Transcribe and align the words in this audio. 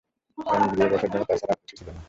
কারণ 0.37 0.65
গৃহে 0.71 0.89
বসার 0.91 1.09
জন্য 1.13 1.23
তা 1.25 1.35
ছাড়া 1.37 1.53
আর 1.53 1.59
কিছু 1.61 1.75
ছিল 1.79 1.87
না। 1.87 1.99